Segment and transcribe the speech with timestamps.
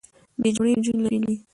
[0.41, 1.35] بې جوړې نجونې لرلې